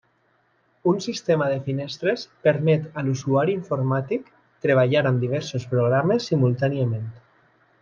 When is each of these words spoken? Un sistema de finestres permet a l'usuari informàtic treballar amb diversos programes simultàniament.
Un 0.91 0.95
sistema 1.07 1.49
de 1.51 1.57
finestres 1.67 2.23
permet 2.47 2.87
a 3.01 3.03
l'usuari 3.09 3.55
informàtic 3.59 4.33
treballar 4.67 5.05
amb 5.11 5.23
diversos 5.27 5.69
programes 5.75 6.31
simultàniament. 6.33 7.07